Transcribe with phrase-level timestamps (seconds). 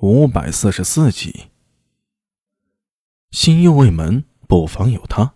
[0.00, 1.50] 五百四十四集，
[3.32, 5.34] 心忧未门，不妨有他。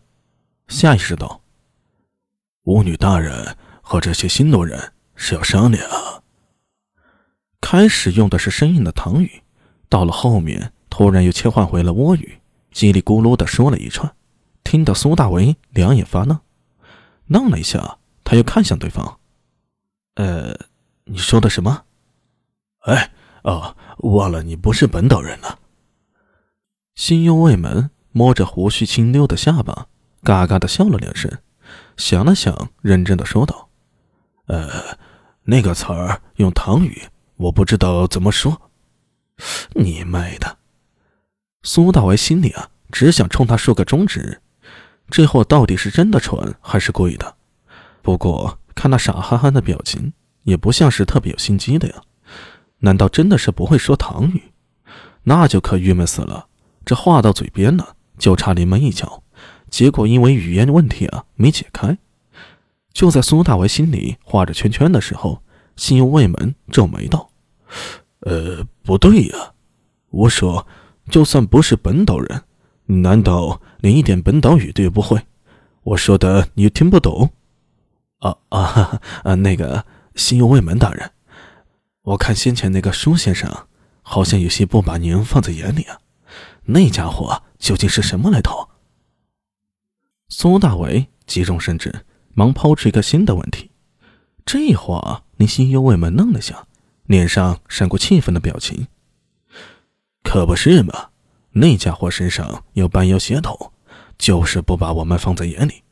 [0.69, 1.43] 下意识道
[2.65, 5.87] ：“巫女大人和这些新路人是要商量。”
[7.61, 9.43] 开始用的是生硬的唐语，
[9.91, 12.41] 到了后面突然又切换回了倭语，
[12.73, 14.17] 叽里咕噜的说了一串，
[14.63, 16.41] 听得苏大为两眼发愣，
[17.27, 19.21] 愣了一下，他又看向对方
[20.17, 20.59] ：“呃，
[21.05, 21.85] 你说的什么？”
[22.89, 23.11] 哎。
[23.45, 25.59] 哦，忘了你不是本岛人了。
[26.95, 29.87] 心忧未门，摸着胡须清溜的下巴，
[30.23, 31.31] 嘎嘎的笑了两声，
[31.97, 33.69] 想了想，认真的说道
[34.49, 34.97] ：“呃，
[35.43, 37.03] 那个词儿用唐语，
[37.37, 38.71] 我不知道怎么说。”
[39.75, 40.59] 你妹的！
[41.63, 44.41] 苏大为心里啊，只想冲他说个中指。
[45.11, 47.37] 这货到底是真的蠢还是故意的？
[48.01, 50.15] 不过看那傻憨憨的表情，
[50.45, 52.03] 也不像是特别有心机的呀。
[52.85, 54.43] 难道真的是不会说唐语？
[55.23, 56.49] 那就可郁闷死了。
[56.85, 59.23] 这话到嘴边了，就差临门一脚。
[59.71, 61.97] 结果因为语言问题啊，没解开。
[62.93, 65.43] 就在苏大为心里画着圈圈的时候，
[65.77, 67.31] 心忧未门，皱眉道
[68.21, 69.53] ：“呃，不对呀。
[70.11, 70.67] 我说，
[71.09, 72.43] 就算不是本岛人，
[72.85, 75.19] 难道连一点本岛语都不会？
[75.85, 77.31] 我说的你听不懂？
[78.19, 79.35] 啊啊啊！
[79.37, 81.11] 那个心忧未门大人。”
[82.05, 83.67] 我看先前那个舒先生，
[84.03, 85.99] 好像有些不把您放在眼里啊。
[86.65, 88.69] 那家伙究竟是什么来头？
[90.29, 93.71] 苏大为急中生智，忙抛出一个新的问题。
[94.45, 96.67] 这话令心忧未泯愣了下，
[97.05, 98.87] 脸上闪过气愤的表情。
[100.23, 101.09] 可不是嘛，
[101.53, 103.73] 那家伙身上有半妖血统，
[104.19, 105.83] 就是不把我们放在眼里，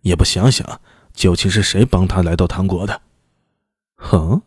[0.00, 0.80] 也不想想
[1.14, 3.02] 究竟是谁帮他来到唐国的。
[3.94, 4.42] 哼。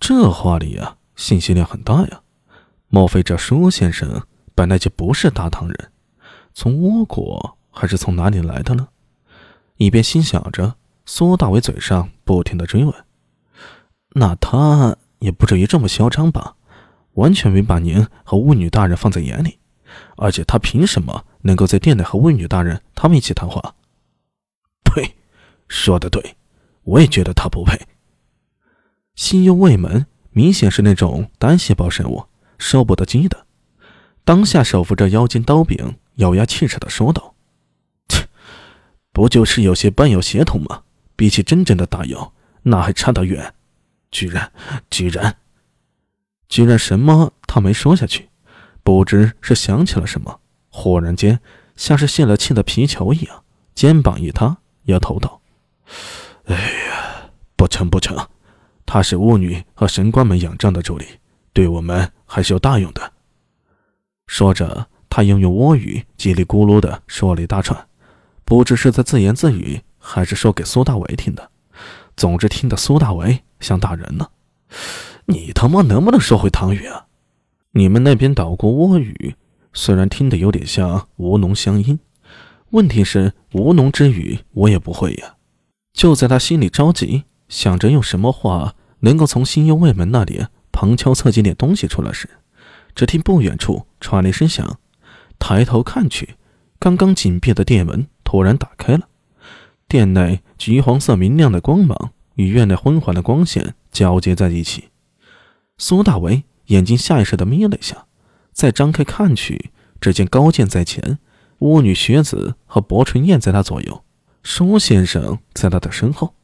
[0.00, 2.22] 这话里呀，信息量很大呀。
[2.88, 5.92] 莫非这舒先生本来就不是大唐人，
[6.54, 8.88] 从倭国还是从哪里来的呢？
[9.76, 10.74] 一边心想着，
[11.04, 12.92] 苏大伟嘴上不停的追问
[14.16, 16.56] ：“那他也不至于这么嚣张吧？
[17.12, 19.58] 完全没把您和巫女大人放在眼里，
[20.16, 23.74] 而且他凭什么能够在店内和巫女大人他们一起谈话？”
[24.82, 25.14] 呸！
[25.68, 26.36] 说的对，
[26.82, 27.78] 我也觉得他不配。
[29.20, 32.24] 心忧未门，明显是那种单细胞生物，
[32.56, 33.44] 受不得激的。
[34.24, 37.34] 当下手扶着腰间刀柄，咬牙切齿的说道
[38.08, 38.26] ：“切，
[39.12, 40.84] 不就是有些半有血统吗？
[41.16, 42.32] 比起真正的大妖，
[42.62, 43.52] 那还差得远。
[44.10, 44.50] 居然，
[44.88, 45.36] 居然，
[46.48, 47.34] 居然什么？
[47.46, 48.30] 他没说下去，
[48.82, 51.40] 不知是想起了什么，忽然间
[51.76, 53.44] 像是泄了气的皮球一样，
[53.74, 55.42] 肩膀一塌，摇头道
[56.48, 58.16] ：‘哎呀，不成，不成。’”
[58.86, 61.06] 他是巫女和神官们仰仗的助理，
[61.52, 63.12] 对我们还是有大用的。
[64.26, 67.88] 说着，他又用倭语叽里咕噜的说了一大串，
[68.44, 71.50] 不知是在自言自语，还是说给苏大为听的。
[72.16, 74.28] 总之，听得苏大为想打人呢。
[75.26, 77.06] 你他妈能不能说回唐语啊？
[77.72, 79.34] 你们那边岛国倭语，
[79.72, 81.98] 虽然听得有点像吴侬乡音，
[82.70, 85.36] 问题是吴侬之语我也不会呀。
[85.92, 88.76] 就在他心里着急，想着用什么话。
[89.02, 92.28] 能够从心忧卫门那里旁敲侧击点东西出来时，
[92.94, 94.78] 只听不远处传来声响，
[95.38, 96.34] 抬头看去，
[96.78, 99.08] 刚刚紧闭的店门突然打开了，
[99.88, 104.90] 店内橘黄色明亮的光芒与院内昏黄的光线交接在一起。
[105.78, 108.04] 苏大为眼睛下意识地眯了一下，
[108.52, 111.18] 再张开看去，只见高剑在前，
[111.60, 114.04] 巫女雪子和薄春燕在他左右，
[114.42, 116.34] 舒先生在他的身后。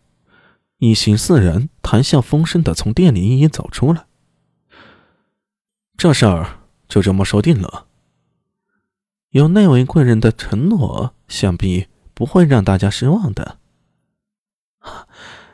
[0.78, 4.06] 一行四人谈笑风生的从店里一一走出来。
[5.97, 7.87] 这事儿就这么说定了。
[9.31, 13.59] 有那位贵人的承诺，想必不会让大家失望的。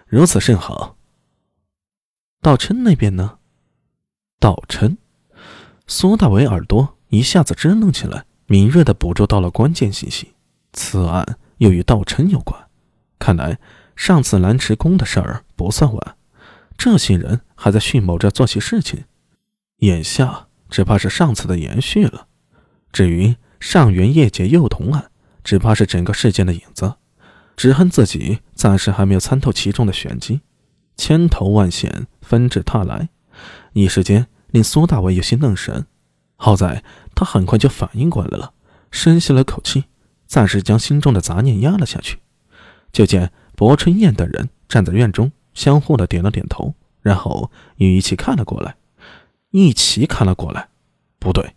[0.07, 0.97] 如此甚好。
[2.41, 3.39] 道琛那边呢？
[4.41, 4.99] 道琛，
[5.87, 10.35] 苏大为耳朵一下子支棱起来，敏锐的捕捉到了关键信息。
[10.73, 12.69] 此案又与道琛有关，
[13.21, 13.61] 看来。
[14.03, 16.17] 上次蓝池宫的事儿不算完，
[16.77, 19.05] 这些人还在蓄谋着做些事情，
[19.77, 22.27] 眼下只怕是上次的延续了。
[22.91, 25.13] 至于上元夜劫幼童案，
[25.45, 26.95] 只怕是整个事件的影子。
[27.57, 30.41] 只恨自己暂时还没有参透其中的玄机，
[30.97, 33.09] 千头万险纷至沓来，
[33.73, 35.87] 一时间令苏大伟有些愣神。
[36.35, 36.83] 好在
[37.15, 38.53] 他很快就反应过来了，
[38.91, 39.85] 深吸了口气，
[40.27, 42.19] 暂时将心中的杂念压了下去，
[42.91, 43.33] 就见。
[43.63, 48.75] 薄春燕等人站在院中，相互的点了点头，然后又一起看了过来，
[49.53, 50.69] 一起看了过来。
[51.21, 51.55] 不对，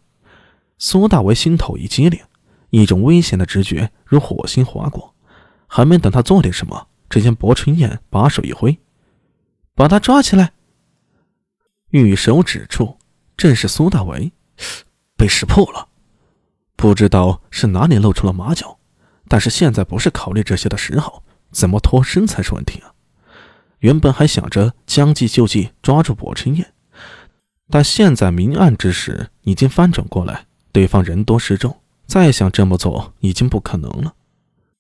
[0.78, 2.22] 苏大为心头一激灵，
[2.70, 5.16] 一种危险的直觉如火星划过。
[5.66, 8.78] 还没等他做点什么，只见薄春燕把手一挥，
[9.74, 10.52] 把他抓起来。
[11.90, 13.00] 玉手指处
[13.36, 14.32] 正是苏大为，
[15.18, 15.88] 被识破了。
[16.76, 18.78] 不知道是哪里露出了马脚，
[19.28, 21.24] 但是现在不是考虑这些的时候，
[21.56, 22.92] 怎么脱身才是问题啊！
[23.80, 26.74] 原本还想着将计就计抓住薄春燕。
[27.70, 34.16] 但现在明暗之时已经翻转过来，对方人多势众，再想这么做已经不可能了。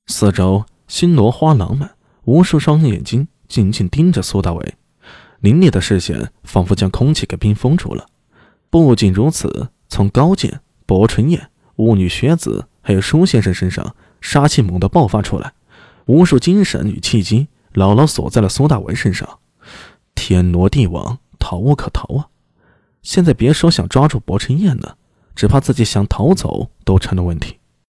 [0.07, 1.89] 四周星罗花廊们，
[2.25, 4.73] 无数双眼睛紧紧盯着苏大伟，
[5.39, 8.05] 凌厉的视线仿佛将空气给冰封住了。
[8.69, 15.53] 不仅如此，从高剑、薄春燕、巫女雪子还有舒先生身上，杀气猛地爆发出来，
[16.05, 19.39] 无数精神与契机牢牢锁在了苏大文身上。
[20.13, 22.27] 天罗地网，逃无可逃啊！
[23.01, 24.97] 现在别说想抓住薄尘燕了，
[25.35, 27.57] 只怕自己想逃走都成了问题。